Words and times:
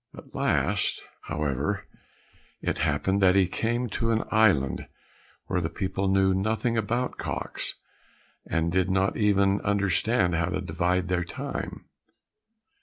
At 0.17 0.33
last, 0.33 1.03
however, 1.25 1.85
it 2.59 2.79
happened 2.79 3.21
that 3.21 3.35
he 3.35 3.47
came 3.47 3.87
to 3.89 4.09
an 4.09 4.23
island 4.31 4.87
where 5.45 5.61
the 5.61 5.69
people 5.69 6.07
knew 6.07 6.33
nothing 6.33 6.75
about 6.75 7.19
cocks, 7.19 7.75
and 8.43 8.71
did 8.71 8.89
not 8.89 9.15
even 9.15 9.61
understand 9.61 10.33
how 10.33 10.45
to 10.47 10.59
divide 10.59 11.07
their 11.07 11.23
time. 11.23 11.85